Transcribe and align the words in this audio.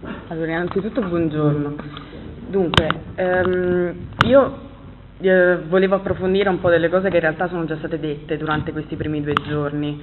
Allora, 0.00 0.52
innanzitutto 0.52 1.00
buongiorno. 1.00 1.74
Dunque, 2.46 2.88
ehm, 3.16 3.94
io 4.26 4.58
eh, 5.18 5.56
volevo 5.66 5.96
approfondire 5.96 6.48
un 6.48 6.60
po' 6.60 6.70
delle 6.70 6.88
cose 6.88 7.08
che 7.08 7.16
in 7.16 7.22
realtà 7.22 7.48
sono 7.48 7.64
già 7.64 7.76
state 7.78 7.98
dette 7.98 8.36
durante 8.36 8.70
questi 8.70 8.94
primi 8.94 9.20
due 9.20 9.32
giorni. 9.48 10.00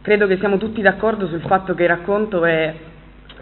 Credo 0.00 0.26
che 0.26 0.38
siamo 0.38 0.56
tutti 0.56 0.80
d'accordo 0.80 1.26
sul 1.26 1.42
fatto 1.42 1.74
che 1.74 1.82
il 1.82 1.90
racconto 1.90 2.46
è 2.46 2.74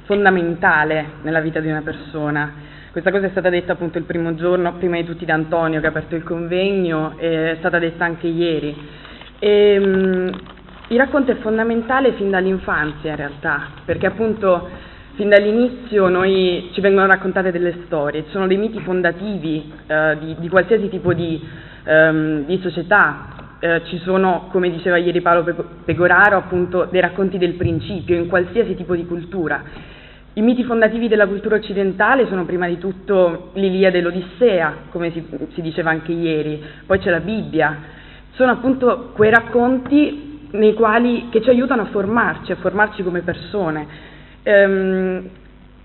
fondamentale 0.02 1.04
nella 1.22 1.40
vita 1.40 1.60
di 1.60 1.69
una 1.69 1.83
persona. 1.83 2.53
Questa 2.90 3.12
cosa 3.12 3.26
è 3.26 3.30
stata 3.30 3.48
detta 3.48 3.74
appunto 3.74 3.98
il 3.98 4.04
primo 4.04 4.34
giorno, 4.34 4.72
prima 4.72 4.96
di 4.96 5.04
tutti 5.04 5.24
da 5.24 5.34
Antonio 5.34 5.78
che 5.78 5.87
ha 5.87 5.90
aperto 5.90 6.16
il 6.16 6.24
convegno, 6.24 7.16
è 7.16 7.54
stata 7.60 7.78
detta 7.78 8.04
anche 8.04 8.26
ieri. 8.26 8.76
E, 9.38 9.74
ehm, 9.74 10.30
il 10.88 10.98
racconto 10.98 11.30
è 11.30 11.37
fondamentale 11.37 12.14
fin 12.14 12.28
dall'infanzia 12.28 13.10
in 13.10 13.16
realtà, 13.16 13.69
perché 13.84 14.06
appunto 14.06 14.90
fin 15.15 15.29
dall'inizio 15.29 16.09
noi 16.09 16.70
ci 16.73 16.80
vengono 16.80 17.06
raccontate 17.06 17.50
delle 17.50 17.82
storie, 17.84 18.24
ci 18.24 18.30
sono 18.30 18.46
dei 18.46 18.56
miti 18.56 18.80
fondativi 18.80 19.70
eh, 19.86 20.16
di, 20.19 20.36
di, 20.38 20.48
qualsiasi 20.48 20.88
tipo 20.88 21.12
di, 21.12 21.41
ehm, 21.84 22.46
di 22.46 22.59
società, 22.62 23.56
eh, 23.59 23.83
ci 23.84 23.98
sono, 23.98 24.48
come 24.50 24.70
diceva 24.70 24.96
ieri 24.96 25.20
Paolo 25.20 25.45
Pegoraro, 25.84 26.36
appunto 26.36 26.88
dei 26.91 27.00
racconti 27.00 27.36
del 27.36 27.55
principio 27.55 28.16
in 28.16 28.28
qualsiasi 28.28 28.74
tipo 28.74 28.95
di 28.95 29.05
cultura. 29.06 29.62
I 30.34 30.41
miti 30.41 30.64
fondativi 30.64 31.09
della 31.09 31.27
cultura 31.27 31.56
occidentale 31.56 32.27
sono 32.27 32.47
prima 32.47 32.66
di 32.66 32.78
tutto 32.78 33.50
l'Iliade 33.52 33.98
e 33.98 34.00
l'Odissea, 34.00 34.74
come 34.91 35.12
si, 35.12 35.22
si 35.52 35.60
diceva 35.60 35.91
anche 35.91 36.12
ieri, 36.12 36.62
poi 36.86 36.98
c'è 36.98 37.10
la 37.10 37.20
Bibbia, 37.20 37.77
sono 38.30 38.50
appunto 38.50 39.10
quei 39.14 39.30
racconti 39.30 40.48
nei 40.52 40.72
quali, 40.72 41.28
che 41.28 41.42
ci 41.42 41.50
aiutano 41.50 41.83
a 41.83 41.86
formarci, 41.86 42.52
a 42.52 42.56
formarci 42.56 43.02
come 43.02 43.20
persone. 43.20 44.10
Ehm, 44.42 45.28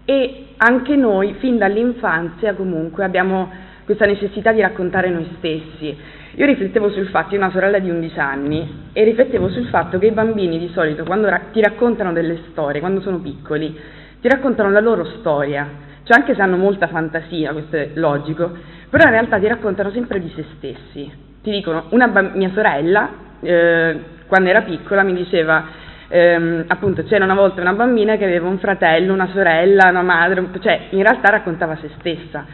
e 0.05 0.45
anche 0.57 0.95
noi, 0.95 1.35
fin 1.39 1.57
dall'infanzia, 1.57 2.53
comunque, 2.53 3.03
abbiamo 3.03 3.51
questa 3.83 4.05
necessità 4.05 4.51
di 4.51 4.61
raccontare 4.61 5.09
noi 5.09 5.27
stessi. 5.37 5.97
Io 6.35 6.45
riflettevo 6.45 6.89
sul 6.91 7.07
fatto, 7.07 7.33
io 7.33 7.41
ho 7.41 7.43
una 7.43 7.51
sorella 7.51 7.79
di 7.79 7.89
11 7.89 8.19
anni, 8.19 8.89
e 8.93 9.03
riflettevo 9.03 9.49
sul 9.49 9.67
fatto 9.67 9.97
che 9.97 10.07
i 10.07 10.11
bambini 10.11 10.59
di 10.59 10.69
solito, 10.73 11.03
quando 11.03 11.29
ra- 11.29 11.41
ti 11.51 11.61
raccontano 11.61 12.13
delle 12.13 12.39
storie, 12.51 12.79
quando 12.79 13.01
sono 13.01 13.19
piccoli, 13.19 13.77
ti 14.21 14.27
raccontano 14.27 14.71
la 14.71 14.79
loro 14.79 15.03
storia, 15.19 15.67
cioè 16.03 16.19
anche 16.19 16.35
se 16.35 16.41
hanno 16.41 16.57
molta 16.57 16.87
fantasia, 16.87 17.51
questo 17.51 17.75
è 17.75 17.89
logico, 17.95 18.51
però 18.89 19.05
in 19.05 19.11
realtà 19.11 19.39
ti 19.39 19.47
raccontano 19.47 19.91
sempre 19.91 20.19
di 20.19 20.31
se 20.35 20.45
stessi. 20.57 21.11
Ti 21.41 21.51
dicono, 21.51 21.85
una 21.89 22.07
ba- 22.07 22.31
mia 22.33 22.51
sorella, 22.53 23.09
eh, 23.41 23.99
quando 24.27 24.49
era 24.49 24.61
piccola 24.61 25.03
mi 25.03 25.13
diceva 25.13 25.65
ehm, 26.07 26.65
appunto 26.67 27.03
c'era 27.03 27.23
una 27.23 27.33
volta 27.33 27.61
una 27.61 27.73
bambina 27.73 28.15
che 28.15 28.25
aveva 28.25 28.47
un 28.47 28.59
fratello, 28.59 29.13
una 29.13 29.29
sorella, 29.33 29.89
una 29.89 30.01
madre, 30.01 30.47
cioè 30.59 30.87
in 30.91 31.01
realtà 31.01 31.29
raccontava 31.29 31.77
se 31.77 31.89
stessa. 31.99 32.45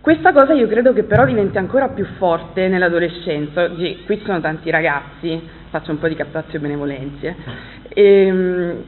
Questa 0.00 0.32
cosa 0.32 0.54
io 0.54 0.66
credo 0.66 0.94
che 0.94 1.02
però 1.02 1.26
diventi 1.26 1.58
ancora 1.58 1.88
più 1.88 2.06
forte 2.16 2.68
nell'adolescenza. 2.68 3.64
Oggi 3.64 4.02
qui 4.06 4.18
ci 4.18 4.24
sono 4.24 4.40
tanti 4.40 4.70
ragazzi, 4.70 5.46
faccio 5.68 5.90
un 5.90 5.98
po' 5.98 6.08
di 6.08 6.14
captazio 6.14 6.58
benevolenze, 6.58 7.36
e, 7.88 8.26
ehm, 8.26 8.84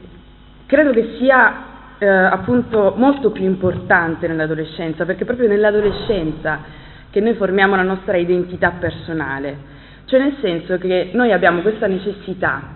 credo 0.65 0.91
che 0.91 1.15
sia 1.19 1.71
eh, 1.99 2.07
appunto 2.07 2.95
molto 2.97 3.29
più 3.29 3.43
importante 3.43 4.27
nell'adolescenza, 4.27 5.05
perché 5.05 5.23
proprio 5.23 5.47
nell'adolescenza 5.47 6.81
che 7.11 7.19
noi 7.19 7.35
formiamo 7.35 7.75
la 7.75 7.83
nostra 7.83 8.17
identità 8.17 8.71
personale. 8.79 9.71
Cioè 10.05 10.19
nel 10.19 10.37
senso 10.41 10.79
che 10.79 11.11
noi 11.13 11.31
abbiamo 11.31 11.61
questa 11.61 11.85
necessità 11.85 12.72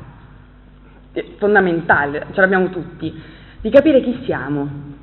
fondamentale, 1.37 2.27
ce 2.31 2.41
l'abbiamo 2.41 2.69
tutti, 2.69 3.13
di 3.61 3.69
capire 3.69 4.01
chi 4.01 4.21
siamo. 4.25 4.95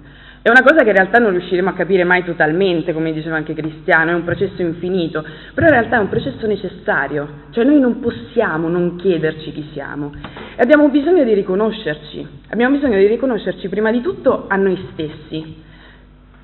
È 0.42 0.50
una 0.50 0.62
cosa 0.62 0.82
che 0.82 0.90
in 0.90 0.96
realtà 0.96 1.18
non 1.18 1.30
riusciremo 1.30 1.70
a 1.70 1.72
capire 1.72 2.04
mai 2.04 2.22
totalmente, 2.22 2.92
come 2.92 3.14
diceva 3.14 3.36
anche 3.36 3.54
Cristiano, 3.54 4.10
è 4.10 4.14
un 4.14 4.24
processo 4.24 4.60
infinito, 4.60 5.24
però 5.54 5.68
in 5.68 5.72
realtà 5.72 5.96
è 5.96 6.00
un 6.00 6.10
processo 6.10 6.46
necessario, 6.46 7.44
cioè 7.48 7.64
noi 7.64 7.80
non 7.80 8.00
possiamo 8.00 8.68
non 8.68 8.96
chiederci 8.96 9.52
chi 9.52 9.70
siamo 9.72 10.12
e 10.54 10.60
abbiamo 10.60 10.90
bisogno 10.90 11.24
di 11.24 11.32
riconoscerci, 11.32 12.26
abbiamo 12.50 12.76
bisogno 12.76 12.98
di 12.98 13.06
riconoscerci 13.06 13.70
prima 13.70 13.90
di 13.90 14.02
tutto 14.02 14.44
a 14.46 14.56
noi 14.56 14.78
stessi, 14.92 15.63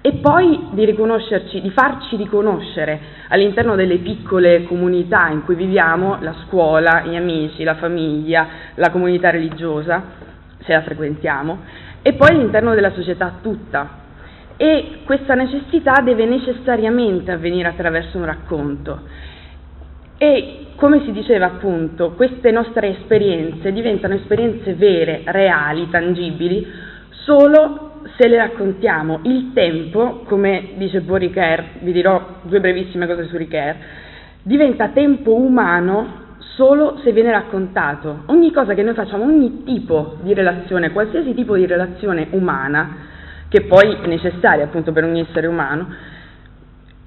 e 0.03 0.15
poi 0.15 0.69
di 0.71 0.84
riconoscerci, 0.87 1.61
di 1.61 1.71
farci 1.71 2.16
riconoscere 2.16 2.99
all'interno 3.28 3.75
delle 3.75 3.99
piccole 3.99 4.62
comunità 4.65 5.28
in 5.28 5.44
cui 5.44 5.55
viviamo, 5.55 6.16
la 6.21 6.34
scuola, 6.47 7.03
gli 7.03 7.16
amici, 7.16 7.65
la 7.65 7.75
famiglia, 7.75 8.47
la 8.77 8.91
comunità 8.91 9.28
religiosa, 9.28 10.03
se 10.62 10.72
la 10.72 10.81
frequentiamo, 10.81 11.59
e 12.00 12.15
poi 12.15 12.28
all'interno 12.31 12.75
della 12.75 12.93
società 12.93 13.34
tutta. 13.43 13.99
E 14.56 15.00
questa 15.05 15.34
necessità 15.34 16.00
deve 16.03 16.25
necessariamente 16.25 17.31
avvenire 17.31 17.69
attraverso 17.69 18.16
un 18.16 18.25
racconto. 18.25 19.00
E 20.16 20.66
come 20.77 21.03
si 21.05 21.12
diceva 21.12 21.47
appunto, 21.47 22.12
queste 22.12 22.50
nostre 22.50 22.89
esperienze 22.89 23.72
diventano 23.72 24.15
esperienze 24.15 24.75
vere, 24.75 25.22
reali, 25.27 25.89
tangibili, 25.91 26.66
solo 27.25 27.90
se 28.16 28.28
le 28.28 28.37
raccontiamo. 28.37 29.21
Il 29.22 29.53
tempo, 29.53 30.22
come 30.27 30.71
dice 30.77 31.00
Bo 31.00 31.16
Ricoeur, 31.16 31.65
vi 31.81 31.93
dirò 31.93 32.41
due 32.43 32.61
brevissime 32.61 33.06
cose 33.06 33.27
su 33.27 33.37
Ricoeur, 33.37 33.77
diventa 34.43 34.88
tempo 34.88 35.34
umano 35.34 36.28
solo 36.55 36.99
se 37.03 37.12
viene 37.12 37.31
raccontato. 37.31 38.22
Ogni 38.27 38.53
cosa 38.53 38.75
che 38.75 38.83
noi 38.83 38.94
facciamo, 38.94 39.25
ogni 39.25 39.65
tipo 39.65 40.16
di 40.22 40.34
relazione, 40.34 40.93
qualsiasi 40.93 41.34
tipo 41.34 41.56
di 41.56 41.66
relazione 41.66 42.28
umana, 42.31 43.09
che 43.49 43.62
poi 43.62 43.97
è 44.03 44.06
necessaria 44.06 44.65
appunto 44.65 44.93
per 44.93 45.05
ogni 45.05 45.21
essere 45.21 45.47
umano, 45.47 45.89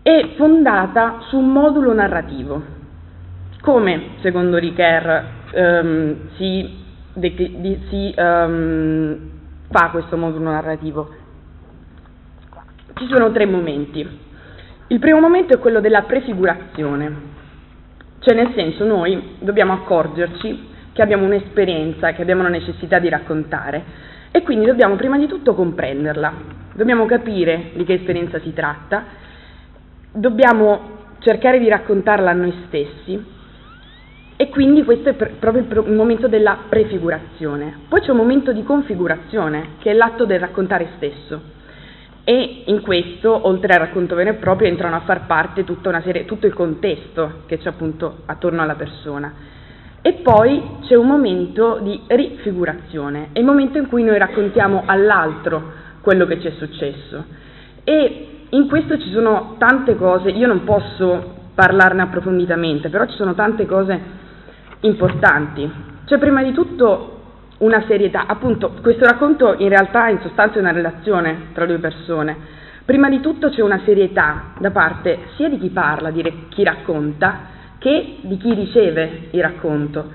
è 0.02 0.32
fondata 0.36 1.20
su 1.30 1.38
un 1.38 1.52
modulo 1.52 1.94
narrativo. 1.94 2.62
Come, 3.62 4.02
secondo 4.22 4.58
Ricoeur, 4.58 5.24
um, 5.54 6.16
si, 6.36 6.70
de, 7.14 7.34
di, 7.34 7.80
si 7.90 8.14
um, 8.18 9.33
fa 9.74 9.90
questo 9.90 10.16
modulo 10.16 10.52
narrativo? 10.52 11.10
Ci 12.94 13.08
sono 13.08 13.32
tre 13.32 13.48
momenti. 13.48 14.08
Il 14.88 15.00
primo 15.00 15.20
momento 15.20 15.56
è 15.56 15.60
quello 15.60 15.80
della 15.80 16.04
prefigurazione, 16.04 17.16
cioè 18.20 18.36
nel 18.36 18.54
senso 18.54 18.86
noi 18.86 19.38
dobbiamo 19.40 19.74
accorgerci 19.74 20.70
che 20.94 21.02
abbiamo 21.02 21.26
un'esperienza, 21.26 22.12
che 22.12 22.22
abbiamo 22.22 22.42
una 22.42 22.50
necessità 22.50 23.00
di 23.00 23.10
raccontare 23.10 23.84
e 24.30 24.44
quindi 24.44 24.66
dobbiamo 24.66 24.96
prima 24.96 25.18
di 25.18 25.26
tutto 25.26 25.56
comprenderla, 25.56 26.34
dobbiamo 26.74 27.06
capire 27.06 27.72
di 27.74 27.84
che 27.84 27.94
esperienza 27.94 28.40
si 28.42 28.54
tratta, 28.54 29.04
dobbiamo 30.12 30.92
cercare 31.18 31.58
di 31.58 31.68
raccontarla 31.68 32.30
a 32.30 32.34
noi 32.34 32.54
stessi 32.68 33.42
e 34.36 34.50
quindi 34.50 34.84
questo 34.84 35.10
è 35.10 35.14
pr- 35.14 35.34
proprio 35.40 35.62
il, 35.62 35.68
pro- 35.68 35.86
il, 35.86 35.94
momento 35.94 36.28
della 36.28 36.58
prefigurazione. 36.68 37.82
Poi 37.88 38.02
c'è 38.02 38.12
un 38.12 38.18
momento 38.18 38.52
di 38.52 38.64
configurazione, 38.64 39.76
che 39.80 39.92
è 39.92 39.94
l'atto 39.94 40.26
del 40.26 40.40
raccontare 40.40 40.90
stesso. 40.96 41.52
E 42.24 42.64
in 42.66 42.82
questo, 42.82 43.48
oltre 43.48 43.74
al 43.74 43.80
racconto 43.80 44.16
vero 44.16 44.32
e 44.32 44.36
proprio, 44.36 44.70
entrano 44.70 44.96
a 44.96 45.02
far 45.02 45.26
parte 45.26 45.66
serie, 46.04 46.26
tutto 46.26 46.48
il 46.48 46.54
contesto 46.54 47.44
che 47.46 47.58
c'è 47.58 47.70
appunto 47.70 48.22
attorno 48.26 48.62
alla 48.62 48.76
persona. 48.76 49.34
E 50.02 50.14
poi 50.14 50.62
c'è 50.82 50.96
un 50.96 51.08
momento 51.08 51.80
di 51.82 52.02
rifigurazione, 52.08 53.30
è 53.34 53.40
il 53.40 53.46
momento 53.46 53.78
in 53.78 53.88
cui 53.88 54.04
noi 54.04 54.18
raccontiamo 54.18 54.84
all'altro 54.86 55.82
quello 56.02 56.26
che 56.26 56.42
ci 56.42 56.48
è 56.48 56.52
successo. 56.58 57.24
E 57.84 58.28
in 58.50 58.68
questo 58.68 58.98
ci 58.98 59.10
sono 59.12 59.56
tante 59.58 59.96
cose, 59.96 60.30
io 60.30 60.48
non 60.48 60.64
posso 60.64 61.42
parlarne 61.56 62.02
approfonditamente, 62.02 62.90
però 62.90 63.06
ci 63.06 63.16
sono 63.16 63.34
tante 63.34 63.66
cose 63.66 64.22
importanti. 64.84 65.70
C'è 66.06 66.18
prima 66.18 66.42
di 66.44 66.52
tutto 66.52 67.10
una 67.60 67.84
serietà, 67.88 68.26
appunto 68.28 68.74
questo 68.82 69.06
racconto 69.06 69.56
in 69.58 69.70
realtà 69.70 70.10
in 70.10 70.20
sostanza 70.22 70.58
è 70.58 70.62
una 70.62 70.72
relazione 70.72 71.48
tra 71.54 71.66
due 71.66 71.78
persone. 71.78 72.62
Prima 72.86 73.10
di 73.10 73.22
tutto 73.22 73.50
c'è 73.50 73.62
una 73.62 73.82
serietà 73.86 74.54
da 74.60 74.72
parte 74.72 75.20
sia 75.36 75.48
di 75.48 75.58
chi 75.58 75.70
parla, 75.70 76.12
di 76.12 76.48
chi 76.50 76.64
racconta, 76.64 77.52
che 77.78 78.18
di 78.22 78.38
chi 78.38 78.54
riceve 78.54 79.30
il 79.32 79.42
racconto. 79.42 80.12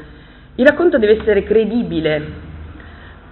Il 0.57 0.67
racconto 0.67 0.99
deve 0.99 1.21
essere 1.21 1.45
credibile, 1.45 2.27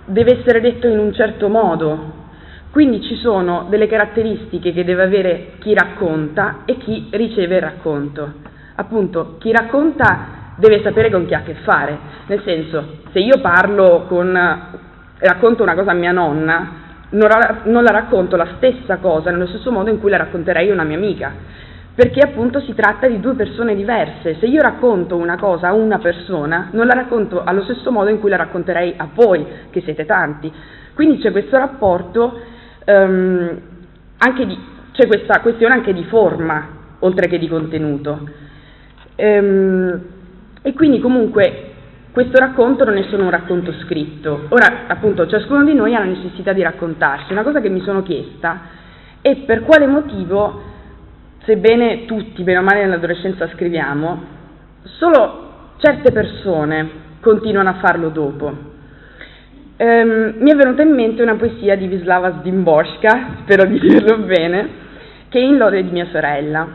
deve 0.06 0.38
essere 0.38 0.60
detto 0.60 0.86
in 0.86 0.98
un 0.98 1.12
certo 1.12 1.48
modo, 1.48 2.24
quindi 2.70 3.02
ci 3.02 3.16
sono 3.16 3.66
delle 3.68 3.86
caratteristiche 3.86 4.72
che 4.72 4.84
deve 4.84 5.02
avere 5.02 5.52
chi 5.58 5.74
racconta 5.74 6.62
e 6.64 6.78
chi 6.78 7.08
riceve 7.10 7.56
il 7.56 7.62
racconto. 7.62 8.32
Appunto, 8.76 9.36
chi 9.38 9.52
racconta 9.52 10.45
deve 10.56 10.82
sapere 10.82 11.10
con 11.10 11.26
chi 11.26 11.34
ha 11.34 11.38
a 11.38 11.42
che 11.42 11.54
fare, 11.54 11.98
nel 12.26 12.42
senso, 12.42 12.98
se 13.12 13.18
io 13.20 13.40
parlo 13.40 14.04
con, 14.08 14.32
racconto 15.18 15.62
una 15.62 15.74
cosa 15.74 15.92
a 15.92 15.94
mia 15.94 16.12
nonna, 16.12 16.84
non 17.10 17.28
la, 17.28 17.60
non 17.64 17.82
la 17.82 17.92
racconto 17.92 18.36
la 18.36 18.48
stessa 18.56 18.96
cosa 18.96 19.30
nello 19.30 19.46
stesso 19.46 19.70
modo 19.70 19.90
in 19.90 20.00
cui 20.00 20.10
la 20.10 20.16
racconterei 20.16 20.70
a 20.70 20.72
una 20.72 20.84
mia 20.84 20.96
amica, 20.96 21.32
perché 21.94 22.20
appunto 22.20 22.60
si 22.60 22.74
tratta 22.74 23.06
di 23.06 23.20
due 23.20 23.34
persone 23.34 23.74
diverse. 23.74 24.36
Se 24.38 24.46
io 24.46 24.60
racconto 24.60 25.16
una 25.16 25.36
cosa 25.36 25.68
a 25.68 25.72
una 25.72 25.98
persona, 25.98 26.68
non 26.72 26.86
la 26.86 26.94
racconto 26.94 27.42
allo 27.42 27.62
stesso 27.62 27.90
modo 27.90 28.10
in 28.10 28.20
cui 28.20 28.28
la 28.28 28.36
racconterei 28.36 28.94
a 28.96 29.08
voi, 29.14 29.46
che 29.70 29.80
siete 29.82 30.04
tanti. 30.04 30.52
Quindi 30.94 31.18
c'è 31.18 31.30
questo 31.30 31.56
rapporto 31.56 32.40
um, 32.86 33.60
di, 34.46 34.58
c'è 34.92 35.06
questa 35.06 35.40
questione 35.40 35.74
anche 35.74 35.92
di 35.94 36.04
forma, 36.04 36.66
oltre 37.00 37.28
che 37.28 37.38
di 37.38 37.48
contenuto. 37.48 38.28
Um, 39.16 40.14
e 40.66 40.72
quindi 40.72 40.98
comunque 40.98 41.74
questo 42.10 42.40
racconto 42.40 42.82
non 42.82 42.96
è 42.96 43.04
solo 43.04 43.22
un 43.22 43.30
racconto 43.30 43.72
scritto. 43.84 44.46
Ora, 44.48 44.86
appunto, 44.88 45.28
ciascuno 45.28 45.62
di 45.62 45.74
noi 45.74 45.94
ha 45.94 46.00
la 46.00 46.06
necessità 46.06 46.52
di 46.52 46.60
raccontarsi. 46.60 47.30
Una 47.30 47.44
cosa 47.44 47.60
che 47.60 47.68
mi 47.68 47.80
sono 47.82 48.02
chiesta 48.02 48.62
è 49.20 49.36
per 49.44 49.62
quale 49.62 49.86
motivo, 49.86 50.60
sebbene 51.44 52.04
tutti, 52.06 52.42
bene 52.42 52.58
o 52.58 52.62
male 52.62 52.80
nell'adolescenza 52.80 53.48
scriviamo, 53.54 54.24
solo 54.82 55.74
certe 55.76 56.10
persone 56.10 56.90
continuano 57.20 57.68
a 57.68 57.74
farlo 57.74 58.08
dopo. 58.08 58.52
Ehm, 59.76 60.34
mi 60.38 60.50
è 60.50 60.56
venuta 60.56 60.82
in 60.82 60.94
mente 60.94 61.22
una 61.22 61.36
poesia 61.36 61.76
di 61.76 61.86
Wisława 61.86 62.38
Zdimborska, 62.40 63.36
spero 63.46 63.66
di 63.66 63.78
dirlo 63.78 64.18
bene, 64.18 64.68
che 65.28 65.38
è 65.38 65.42
in 65.42 65.58
lode 65.58 65.84
di 65.84 65.90
mia 65.90 66.08
sorella. 66.10 66.66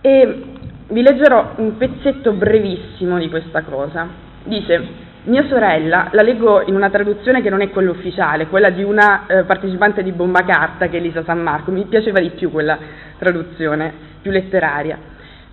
E 0.00 0.51
vi 0.92 1.00
leggerò 1.00 1.54
un 1.56 1.78
pezzetto 1.78 2.32
brevissimo 2.32 3.18
di 3.18 3.28
questa 3.30 3.62
cosa. 3.62 4.06
Dice, 4.44 5.10
mia 5.24 5.46
sorella, 5.48 6.08
la 6.12 6.22
leggo 6.22 6.62
in 6.66 6.74
una 6.74 6.90
traduzione 6.90 7.40
che 7.40 7.48
non 7.48 7.62
è 7.62 7.70
quella 7.70 7.90
ufficiale, 7.90 8.46
quella 8.46 8.70
di 8.70 8.82
una 8.82 9.26
eh, 9.26 9.44
partecipante 9.44 10.02
di 10.02 10.12
Bomba 10.12 10.44
Carta 10.44 10.88
che 10.88 10.98
è 10.98 11.00
Elisa 11.00 11.24
San 11.24 11.40
Marco, 11.40 11.70
mi 11.70 11.86
piaceva 11.86 12.20
di 12.20 12.30
più 12.30 12.50
quella 12.50 12.78
traduzione, 13.18 13.92
più 14.20 14.30
letteraria. 14.30 14.98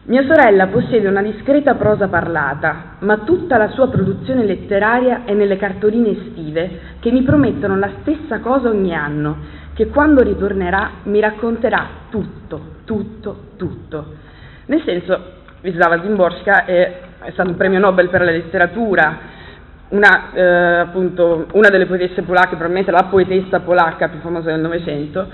Mia 0.04 0.26
sorella 0.26 0.68
possiede 0.68 1.08
una 1.08 1.22
discreta 1.22 1.76
prosa 1.76 2.08
parlata, 2.08 2.96
ma 3.00 3.20
tutta 3.20 3.58
la 3.58 3.70
sua 3.70 3.90
produzione 3.90 4.44
letteraria 4.44 5.24
è 5.24 5.34
nelle 5.34 5.56
cartoline 5.56 6.10
estive 6.10 6.80
che 7.00 7.12
mi 7.12 7.22
promettono 7.22 7.78
la 7.78 7.92
stessa 8.02 8.40
cosa 8.40 8.70
ogni 8.70 8.94
anno, 8.94 9.38
che 9.74 9.88
quando 9.88 10.22
ritornerà 10.22 10.92
mi 11.04 11.20
racconterà 11.20 11.88
tutto, 12.10 12.62
tutto, 12.86 13.44
tutto. 13.56 14.28
Nel 14.70 14.84
senso, 14.86 15.20
Wisława 15.64 16.00
Zimborska 16.04 16.66
è, 16.66 17.00
è 17.24 17.32
stato 17.32 17.50
un 17.50 17.58
premio 17.58 17.80
Nobel 17.80 18.08
per 18.10 18.22
la 18.22 18.30
letteratura, 18.30 19.18
una, 19.90 20.32
eh, 20.32 20.80
appunto, 20.82 21.48
una 21.54 21.70
delle 21.70 21.88
poetesse 21.88 22.22
polacche, 22.22 22.50
probabilmente 22.50 22.92
la 22.92 23.08
poetessa 23.10 23.62
polacca 23.62 24.10
più 24.10 24.20
famosa 24.20 24.52
del 24.52 24.60
Novecento, 24.60 25.28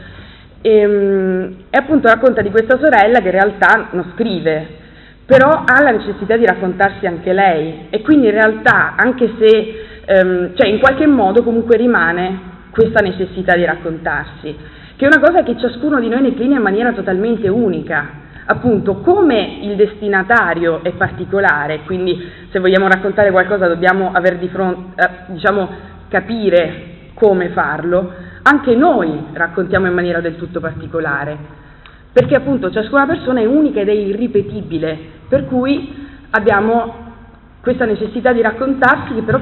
e, 0.62 0.80
ehm, 0.80 1.56
e 1.70 1.78
appunto 1.78 2.08
racconta 2.08 2.42
di 2.42 2.50
questa 2.50 2.80
sorella 2.82 3.20
che 3.20 3.26
in 3.26 3.32
realtà 3.32 3.90
non 3.92 4.14
scrive, 4.14 4.68
però 5.26 5.66
ha 5.66 5.84
la 5.84 5.92
necessità 5.92 6.38
di 6.38 6.46
raccontarsi 6.46 7.06
anche 7.06 7.34
lei 7.34 7.88
e 7.90 8.02
quindi 8.04 8.28
in 8.28 8.34
realtà 8.34 8.96
anche 8.96 9.34
se, 9.38 9.86
ehm, 10.06 10.56
cioè 10.56 10.68
in 10.70 10.80
qualche 10.80 11.08
modo 11.08 11.44
comunque 11.44 11.76
rimane 11.76 12.40
questa 12.72 13.02
necessità 13.02 13.54
di 13.54 13.66
raccontarsi, 13.66 14.56
che 14.96 15.06
è 15.06 15.14
una 15.14 15.20
cosa 15.20 15.44
che 15.44 15.58
ciascuno 15.60 16.00
di 16.00 16.08
noi 16.08 16.22
declina 16.22 16.56
in 16.56 16.62
maniera 16.62 16.94
totalmente 16.94 17.50
unica 17.50 18.24
appunto 18.46 18.98
come 18.98 19.58
il 19.62 19.76
destinatario 19.76 20.84
è 20.84 20.92
particolare, 20.92 21.82
quindi 21.86 22.30
se 22.52 22.60
vogliamo 22.60 22.88
raccontare 22.88 23.32
qualcosa 23.32 23.68
dobbiamo 23.68 24.12
fronte, 24.52 25.02
eh, 25.02 25.10
diciamo, 25.34 25.70
capire 26.08 26.94
come 27.16 27.50
farlo, 27.50 28.12
anche 28.44 28.76
noi 28.76 29.28
raccontiamo 29.34 29.88
in 29.88 29.94
maniera 29.94 30.20
del 30.20 30.36
tutto 30.36 30.60
particolare, 30.60 31.38
perché 32.12 32.36
appunto 32.36 32.72
ciascuna 32.72 33.06
persona 33.06 33.40
è 33.40 33.46
unica 33.46 33.82
ed 33.82 33.90
è 33.90 33.94
irripetibile, 33.94 34.98
per 35.28 35.46
cui 35.46 36.08
abbiamo 36.30 37.04
questa 37.62 37.86
necessità 37.86 38.32
di 38.32 38.42
raccontarsi 38.42 39.16
che 39.16 39.22
però 39.24 39.40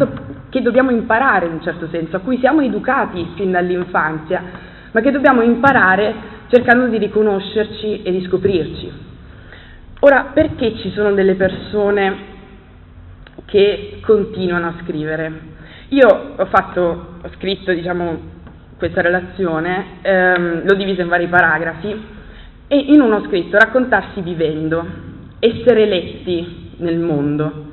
che 0.48 0.62
dobbiamo 0.62 0.92
imparare 0.92 1.48
in 1.48 1.54
un 1.54 1.62
certo 1.62 1.88
senso, 1.90 2.16
a 2.16 2.20
cui 2.20 2.38
siamo 2.38 2.62
educati 2.62 3.34
fin 3.36 3.52
dall'infanzia, 3.52 4.42
ma 4.92 5.02
che 5.02 5.12
dobbiamo 5.12 5.42
imparare 5.42 6.14
cercando 6.54 6.86
di 6.86 7.00
riconoscerci 7.00 8.04
e 8.04 8.12
di 8.12 8.24
scoprirci. 8.28 8.92
Ora, 10.02 10.32
perché 10.34 10.76
ci 10.78 10.92
sono 10.92 11.12
delle 11.14 11.34
persone 11.34 12.32
che 13.46 14.00
continuano 14.06 14.68
a 14.68 14.76
scrivere? 14.84 15.32
Io 15.90 16.36
ho, 16.36 16.46
fatto, 16.46 16.82
ho 17.22 17.30
scritto 17.38 17.74
diciamo, 17.74 18.20
questa 18.78 19.02
relazione, 19.02 19.98
ehm, 20.04 20.68
l'ho 20.68 20.76
divisa 20.76 21.02
in 21.02 21.08
vari 21.08 21.28
paragrafi 21.28 22.06
e 22.68 22.78
in 22.78 23.02
uno 23.02 23.16
ho 23.16 23.26
scritto 23.26 23.58
raccontarsi 23.58 24.22
vivendo, 24.22 24.86
essere 25.40 25.86
letti 25.88 26.72
nel 26.78 27.00
mondo. 27.00 27.72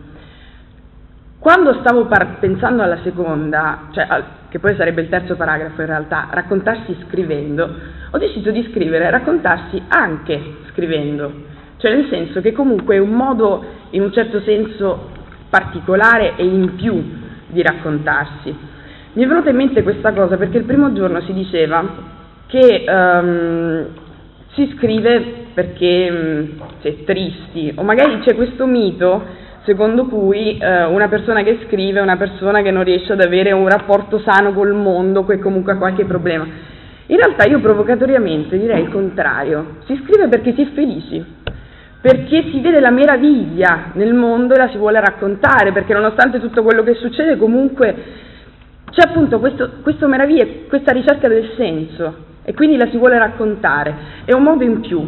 Quando 1.40 1.72
stavo 1.80 2.04
par- 2.04 2.38
pensando 2.38 2.82
alla 2.82 2.98
seconda, 3.02 3.88
cioè 3.92 4.04
al, 4.06 4.24
che 4.50 4.58
poi 4.58 4.76
sarebbe 4.76 5.00
il 5.00 5.08
terzo 5.08 5.36
paragrafo 5.36 5.80
in 5.80 5.86
realtà, 5.86 6.28
raccontarsi 6.30 6.94
scrivendo, 7.06 7.76
ho 8.10 8.18
deciso 8.18 8.50
di 8.50 8.68
scrivere 8.70 9.08
raccontarsi 9.08 9.80
anche 9.88 10.38
scrivendo, 10.68 11.32
cioè 11.78 11.94
nel 11.94 12.08
senso 12.10 12.42
che 12.42 12.52
comunque 12.52 12.96
è 12.96 12.98
un 12.98 13.12
modo 13.12 13.64
in 13.90 14.02
un 14.02 14.12
certo 14.12 14.42
senso 14.42 15.12
particolare 15.48 16.34
e 16.36 16.44
in 16.44 16.74
più 16.74 17.02
di 17.46 17.62
raccontarsi. 17.62 18.54
Mi 19.14 19.24
è 19.24 19.26
venuta 19.26 19.48
in 19.48 19.56
mente 19.56 19.82
questa 19.82 20.12
cosa 20.12 20.36
perché 20.36 20.58
il 20.58 20.64
primo 20.64 20.92
giorno 20.92 21.22
si 21.22 21.32
diceva 21.32 21.82
che 22.48 22.84
um, 22.86 23.86
si 24.52 24.74
scrive 24.76 25.46
perché 25.54 26.08
um, 26.10 26.68
è 26.82 27.02
tristi 27.04 27.72
o 27.76 27.82
magari 27.82 28.20
c'è 28.20 28.34
questo 28.34 28.66
mito 28.66 29.39
secondo 29.64 30.06
cui 30.06 30.58
eh, 30.58 30.84
una 30.84 31.08
persona 31.08 31.42
che 31.42 31.60
scrive 31.66 31.98
è 31.98 32.02
una 32.02 32.16
persona 32.16 32.62
che 32.62 32.70
non 32.70 32.84
riesce 32.84 33.12
ad 33.12 33.20
avere 33.20 33.52
un 33.52 33.68
rapporto 33.68 34.18
sano 34.20 34.52
col 34.52 34.74
mondo, 34.74 35.24
che 35.24 35.38
comunque 35.38 35.72
ha 35.72 35.76
qualche 35.76 36.04
problema. 36.04 36.46
In 37.06 37.16
realtà 37.16 37.48
io 37.48 37.60
provocatoriamente 37.60 38.56
direi 38.56 38.82
il 38.82 38.90
contrario, 38.90 39.78
si 39.86 40.00
scrive 40.04 40.28
perché 40.28 40.54
si 40.54 40.62
è 40.62 40.66
felici, 40.72 41.24
perché 42.00 42.44
si 42.50 42.60
vede 42.60 42.80
la 42.80 42.90
meraviglia 42.90 43.90
nel 43.94 44.14
mondo 44.14 44.54
e 44.54 44.58
la 44.58 44.68
si 44.68 44.76
vuole 44.76 45.00
raccontare, 45.00 45.72
perché 45.72 45.92
nonostante 45.92 46.38
tutto 46.38 46.62
quello 46.62 46.82
che 46.82 46.94
succede 46.94 47.36
comunque 47.36 47.94
c'è 48.90 49.08
appunto 49.08 49.40
questo, 49.40 49.70
questo 49.82 50.06
meraviglia, 50.06 50.46
questa 50.68 50.92
ricerca 50.92 51.28
del 51.28 51.52
senso 51.56 52.28
e 52.44 52.54
quindi 52.54 52.76
la 52.76 52.88
si 52.90 52.96
vuole 52.96 53.18
raccontare, 53.18 53.94
è 54.24 54.32
un 54.32 54.42
modo 54.42 54.64
in 54.64 54.80
più. 54.80 54.98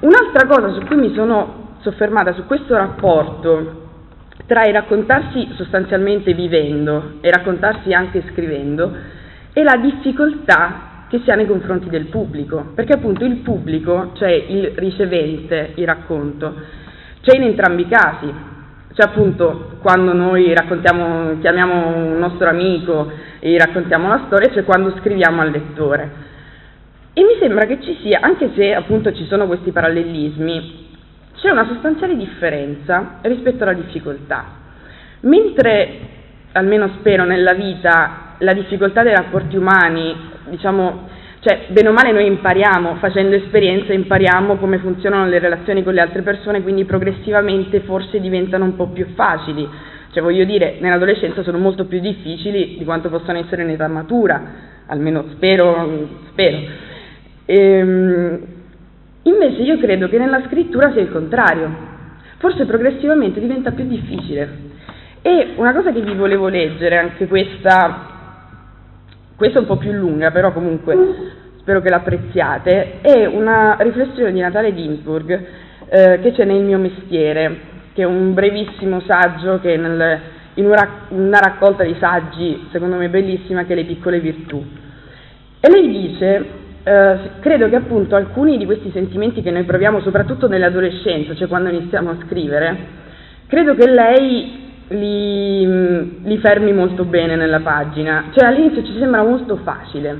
Un'altra 0.00 0.46
cosa 0.46 0.72
su 0.72 0.84
cui 0.86 0.96
mi 0.96 1.12
sono 1.14 1.67
soffermata 1.80 2.32
su 2.34 2.44
questo 2.46 2.76
rapporto 2.76 3.86
tra 4.46 4.64
il 4.64 4.72
raccontarsi 4.72 5.50
sostanzialmente 5.56 6.32
vivendo 6.32 7.18
e 7.20 7.30
raccontarsi 7.30 7.92
anche 7.92 8.22
scrivendo 8.30 8.92
e 9.52 9.62
la 9.62 9.76
difficoltà 9.76 11.04
che 11.08 11.20
si 11.24 11.30
ha 11.30 11.34
nei 11.34 11.46
confronti 11.46 11.88
del 11.88 12.06
pubblico, 12.06 12.72
perché 12.74 12.94
appunto 12.94 13.24
il 13.24 13.36
pubblico, 13.36 14.12
cioè 14.14 14.30
il 14.30 14.72
ricevente, 14.74 15.72
il 15.74 15.86
racconto, 15.86 16.54
c'è 17.22 17.36
in 17.36 17.44
entrambi 17.44 17.82
i 17.82 17.88
casi, 17.88 18.32
cioè 18.92 19.06
appunto 19.06 19.78
quando 19.80 20.12
noi 20.12 20.52
raccontiamo, 20.54 21.38
chiamiamo 21.40 21.96
un 21.96 22.18
nostro 22.18 22.48
amico 22.48 23.10
e 23.40 23.56
raccontiamo 23.58 24.08
la 24.08 24.24
storia, 24.26 24.52
cioè 24.52 24.64
quando 24.64 24.94
scriviamo 24.98 25.40
al 25.40 25.50
lettore. 25.50 26.26
E 27.14 27.22
mi 27.22 27.36
sembra 27.40 27.66
che 27.66 27.80
ci 27.82 27.96
sia, 28.02 28.20
anche 28.22 28.50
se 28.54 28.74
appunto 28.74 29.12
ci 29.12 29.24
sono 29.26 29.46
questi 29.46 29.72
parallelismi, 29.72 30.87
c'è 31.40 31.50
una 31.50 31.66
sostanziale 31.66 32.16
differenza 32.16 33.18
rispetto 33.22 33.62
alla 33.62 33.74
difficoltà. 33.74 34.44
Mentre, 35.20 35.98
almeno 36.52 36.90
spero, 36.98 37.24
nella 37.24 37.54
vita 37.54 38.34
la 38.38 38.52
difficoltà 38.52 39.02
dei 39.02 39.14
rapporti 39.14 39.56
umani, 39.56 40.14
diciamo, 40.48 41.08
cioè, 41.40 41.66
bene 41.68 41.88
o 41.88 41.92
male 41.92 42.10
noi 42.10 42.26
impariamo, 42.26 42.96
facendo 42.96 43.36
esperienze 43.36 43.92
impariamo 43.92 44.56
come 44.56 44.78
funzionano 44.78 45.28
le 45.28 45.38
relazioni 45.38 45.84
con 45.84 45.94
le 45.94 46.00
altre 46.00 46.22
persone, 46.22 46.62
quindi 46.62 46.84
progressivamente 46.84 47.80
forse 47.80 48.20
diventano 48.20 48.64
un 48.64 48.74
po' 48.74 48.88
più 48.88 49.06
facili. 49.14 49.68
Cioè, 50.10 50.22
voglio 50.22 50.44
dire, 50.44 50.78
nell'adolescenza 50.80 51.42
sono 51.42 51.58
molto 51.58 51.84
più 51.84 52.00
difficili 52.00 52.76
di 52.78 52.84
quanto 52.84 53.08
possano 53.08 53.38
essere 53.38 53.62
in 53.62 53.70
età 53.70 53.86
matura, 53.86 54.42
almeno 54.86 55.26
spero, 55.34 56.08
spero. 56.30 56.58
Ehm, 57.44 58.57
Invece 59.22 59.62
io 59.62 59.78
credo 59.78 60.08
che 60.08 60.18
nella 60.18 60.42
scrittura 60.46 60.92
sia 60.92 61.02
il 61.02 61.10
contrario, 61.10 61.70
forse 62.38 62.64
progressivamente 62.64 63.40
diventa 63.40 63.72
più 63.72 63.86
difficile. 63.86 64.66
E 65.22 65.54
una 65.56 65.72
cosa 65.72 65.92
che 65.92 66.00
vi 66.00 66.14
volevo 66.14 66.48
leggere, 66.48 66.96
anche 66.96 67.26
questa, 67.26 68.06
questa 69.36 69.58
è 69.58 69.60
un 69.60 69.66
po' 69.66 69.76
più 69.76 69.92
lunga, 69.92 70.30
però 70.30 70.52
comunque 70.52 70.96
spero 71.58 71.82
che 71.82 71.90
l'apprezziate, 71.90 73.00
è 73.02 73.26
una 73.26 73.76
riflessione 73.80 74.32
di 74.32 74.40
Natale 74.40 74.74
Ginsburg 74.74 75.46
eh, 75.90 76.18
che 76.22 76.32
c'è 76.32 76.44
nel 76.44 76.62
mio 76.62 76.78
mestiere, 76.78 77.60
che 77.92 78.02
è 78.02 78.06
un 78.06 78.32
brevissimo 78.32 79.00
saggio 79.00 79.60
che 79.60 79.76
nel, 79.76 80.20
in 80.54 80.64
una, 80.64 81.38
raccolta 81.40 81.84
di 81.84 81.94
saggi, 81.98 82.68
secondo 82.70 82.96
me 82.96 83.08
bellissima, 83.08 83.64
che 83.64 83.72
è 83.72 83.76
Le 83.76 83.84
piccole 83.84 84.20
virtù. 84.20 84.64
E 85.60 85.70
lei 85.70 85.88
dice 85.88 86.46
eh, 86.88 87.18
credo 87.40 87.68
che 87.68 87.76
appunto 87.76 88.16
alcuni 88.16 88.56
di 88.56 88.64
questi 88.64 88.90
sentimenti 88.92 89.42
che 89.42 89.50
noi 89.50 89.64
proviamo 89.64 90.00
soprattutto 90.00 90.48
nell'adolescenza, 90.48 91.34
cioè 91.34 91.46
quando 91.46 91.68
iniziamo 91.68 92.08
a 92.08 92.16
scrivere, 92.24 92.76
credo 93.46 93.74
che 93.74 93.90
lei 93.90 94.66
li, 94.88 96.22
li 96.22 96.38
fermi 96.38 96.72
molto 96.72 97.04
bene 97.04 97.36
nella 97.36 97.60
pagina, 97.60 98.30
cioè 98.34 98.48
all'inizio 98.48 98.82
ci 98.84 98.96
sembra 98.98 99.22
molto 99.22 99.56
facile, 99.56 100.16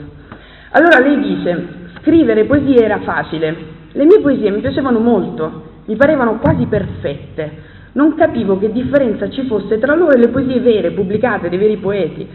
Allora 0.73 0.99
lei 1.01 1.19
dice, 1.21 1.69
scrivere 2.01 2.45
poesie 2.45 2.85
era 2.85 3.01
facile, 3.01 3.57
le 3.93 4.05
mie 4.05 4.21
poesie 4.21 4.51
mi 4.51 4.61
piacevano 4.61 4.99
molto, 4.99 5.63
mi 5.87 5.97
parevano 5.97 6.39
quasi 6.39 6.67
perfette, 6.67 7.51
non 7.93 8.15
capivo 8.15 8.59
che 8.59 8.71
differenza 8.71 9.31
ci 9.31 9.47
fosse 9.47 9.79
tra 9.79 9.95
loro 9.95 10.13
e 10.13 10.19
le 10.19 10.29
poesie 10.29 10.61
vere, 10.61 10.91
pubblicate 10.91 11.49
dai 11.49 11.57
veri 11.57 11.79
poeti. 11.79 12.29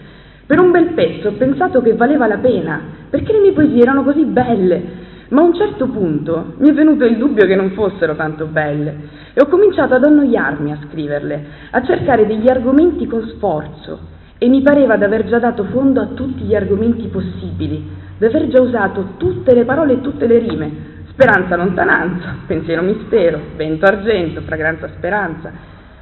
Per 0.45 0.59
un 0.59 0.71
bel 0.71 0.93
pezzo 0.93 1.29
ho 1.29 1.33
pensato 1.33 1.81
che 1.81 1.95
valeva 1.95 2.27
la 2.27 2.37
pena, 2.37 2.79
perché 3.09 3.31
le 3.31 3.39
mie 3.39 3.53
poesie 3.53 3.81
erano 3.81 4.03
così 4.03 4.25
belle, 4.25 4.83
ma 5.29 5.41
a 5.41 5.45
un 5.45 5.53
certo 5.55 5.87
punto 5.87 6.53
mi 6.57 6.69
è 6.69 6.73
venuto 6.73 7.05
il 7.05 7.17
dubbio 7.17 7.45
che 7.47 7.55
non 7.55 7.71
fossero 7.71 8.15
tanto 8.15 8.45
belle 8.45 9.21
e 9.33 9.41
ho 9.41 9.47
cominciato 9.47 9.95
ad 9.95 10.03
annoiarmi 10.03 10.71
a 10.71 10.77
scriverle, 10.87 11.45
a 11.71 11.83
cercare 11.83 12.27
degli 12.27 12.49
argomenti 12.49 13.07
con 13.07 13.25
sforzo 13.29 14.11
e 14.37 14.47
mi 14.47 14.61
pareva 14.61 14.97
di 14.97 15.05
aver 15.05 15.25
già 15.25 15.39
dato 15.39 15.63
fondo 15.65 16.01
a 16.01 16.07
tutti 16.07 16.43
gli 16.43 16.53
argomenti 16.53 17.07
possibili, 17.07 17.89
di 18.17 18.25
aver 18.25 18.47
già 18.49 18.61
usato 18.61 19.13
tutte 19.17 19.55
le 19.55 19.63
parole 19.63 19.93
e 19.93 20.01
tutte 20.01 20.27
le 20.27 20.37
rime, 20.37 20.71
speranza 21.07 21.55
lontananza, 21.55 22.35
pensiero 22.45 22.81
mistero, 22.81 23.39
vento 23.55 23.85
argento, 23.85 24.41
fragranza 24.41 24.89
speranza. 24.97 25.51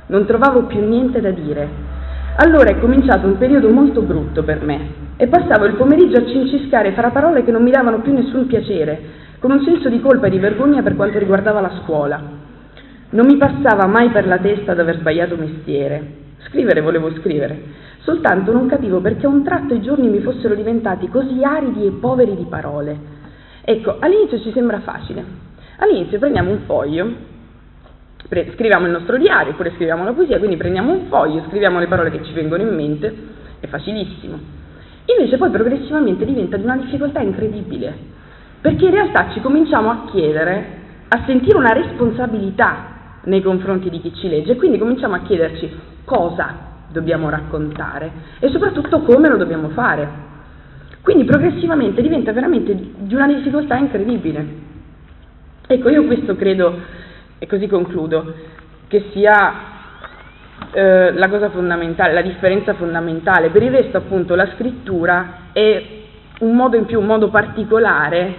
Non 0.08 0.26
trovavo 0.26 0.64
più 0.64 0.80
niente 0.86 1.22
da 1.22 1.32
dire. 1.32 1.91
Allora 2.38 2.70
è 2.70 2.80
cominciato 2.80 3.28
un 3.28 3.38
periodo 3.38 3.70
molto 3.70 4.02
brutto 4.02 4.44
per 4.44 4.64
me 4.64 5.00
e 5.18 5.28
passavo 5.28 5.66
il 5.66 5.76
pomeriggio 5.76 6.18
a 6.18 6.26
cinciscare 6.26 6.94
fra 6.94 7.10
parole 7.10 7.44
che 7.44 7.52
non 7.52 7.62
mi 7.62 7.72
davano 7.72 8.00
più 8.00 8.14
nessun 8.14 8.48
piacere, 8.48 9.00
con 9.40 9.52
un 9.52 9.62
senso 9.64 9.90
di 9.90 10.00
colpa 10.00 10.28
e 10.28 10.30
di 10.30 10.40
vergogna 10.40 10.82
per 10.82 10.96
quanto 10.96 11.20
riguardava 11.20 11.60
la 11.60 11.82
scuola. 11.84 12.22
Non 13.10 13.26
mi 13.26 13.36
passava 13.36 13.86
mai 13.86 14.10
per 14.10 14.26
la 14.28 14.38
testa 14.38 14.74
d'aver 14.74 15.00
sbagliato 15.00 15.36
mestiere. 15.36 16.20
Scrivere 16.48 16.80
volevo 16.80 17.14
scrivere, 17.20 17.62
soltanto 18.00 18.54
non 18.54 18.66
capivo 18.68 19.02
perché 19.02 19.26
a 19.26 19.30
un 19.30 19.44
tratto 19.44 19.74
i 19.74 19.82
giorni 19.82 20.08
mi 20.08 20.22
fossero 20.22 20.56
diventati 20.56 21.10
così 21.10 21.44
aridi 21.44 21.86
e 21.86 21.92
poveri 21.92 22.36
di 22.36 22.46
parole. 22.50 22.98
Ecco, 23.62 23.98
all'inizio 24.00 24.40
ci 24.40 24.52
sembra 24.54 24.80
facile. 24.80 25.24
All'inizio 25.78 26.18
prendiamo 26.18 26.50
un 26.50 26.60
foglio, 26.66 27.14
scriviamo 28.28 28.86
il 28.86 28.92
nostro 28.92 29.18
diario, 29.18 29.52
oppure 29.52 29.72
scriviamo 29.76 30.04
la 30.04 30.14
poesia, 30.14 30.38
quindi 30.38 30.58
prendiamo 30.58 30.92
un 30.92 31.08
foglio, 31.08 31.44
scriviamo 31.48 31.80
le 31.80 31.88
parole 31.88 32.12
che 32.12 32.24
ci 32.24 32.34
vengono 32.34 32.64
in 32.64 32.74
mente, 32.74 33.14
è 33.60 33.68
facilissimo. 33.68 34.40
Invece 35.06 35.38
poi 35.38 35.50
progressivamente 35.50 36.26
diventa 36.26 36.58
di 36.58 36.64
una 36.64 36.78
difficoltà 36.78 37.20
incredibile, 37.22 37.94
perché 38.62 38.86
in 38.86 38.92
realtà 38.92 39.32
ci 39.34 39.42
cominciamo 39.42 39.90
a 39.90 40.06
chiedere, 40.12 40.80
a 41.08 41.24
sentire 41.26 41.58
una 41.58 41.74
responsabilità 41.74 42.92
nei 43.24 43.42
confronti 43.42 43.90
di 43.90 44.00
chi 44.02 44.14
ci 44.16 44.28
legge 44.28 44.56
quindi 44.56 44.80
cominciamo 44.80 45.14
a 45.16 45.20
chiederci 45.20 45.70
cosa 46.06 46.70
dobbiamo 46.92 47.30
raccontare 47.30 48.12
e 48.40 48.50
soprattutto 48.50 49.02
come 49.02 49.30
lo 49.30 49.38
dobbiamo 49.38 49.70
fare. 49.70 50.30
Quindi 51.02 51.24
progressivamente 51.24 52.02
diventa 52.02 52.32
veramente 52.32 52.76
di 52.76 53.16
una 53.16 53.28
difficoltà 53.28 53.76
incredibile. 53.76 54.70
Ecco, 55.66 55.90
io 55.90 56.06
questo 56.06 56.36
credo, 56.36 56.78
e 57.44 57.48
così 57.48 57.66
concludo, 57.66 58.36
che 58.88 59.10
sia 59.12 59.54
eh, 60.74 61.12
la 61.12 61.28
cosa 61.28 61.50
fondamentale, 61.50 62.14
la 62.14 62.22
differenza 62.22 62.76
fondamentale. 62.76 63.50
Per 63.50 63.64
il 63.64 63.72
resto, 63.72 63.98
appunto, 63.98 64.36
la 64.36 64.52
scrittura 64.54 65.50
è 65.52 65.86
un 66.42 66.56
modo 66.56 66.78
in 66.78 66.86
più, 66.86 67.00
un 67.00 67.08
modo 67.08 67.30
particolare 67.30 68.36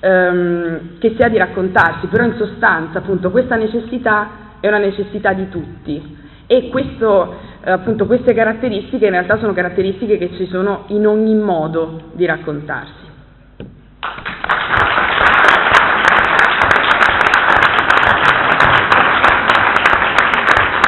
ehm, 0.00 0.98
che 0.98 1.14
si 1.16 1.22
ha 1.22 1.30
di 1.30 1.38
raccontarsi, 1.38 2.08
però 2.08 2.24
in 2.24 2.34
sostanza 2.36 2.98
appunto 2.98 3.30
questa 3.30 3.56
necessità 3.56 4.58
è 4.60 4.68
una 4.68 4.76
necessità 4.78 5.32
di 5.32 5.48
tutti 5.48 6.20
e 6.46 6.68
questo, 6.68 7.34
appunto, 7.64 8.04
queste 8.04 8.34
caratteristiche 8.34 9.06
in 9.06 9.12
realtà 9.12 9.38
sono 9.38 9.54
caratteristiche 9.54 10.18
che 10.18 10.34
ci 10.36 10.46
sono 10.48 10.84
in 10.88 11.06
ogni 11.06 11.34
modo 11.34 12.10
di 12.12 12.26
raccontarsi. 12.26 13.00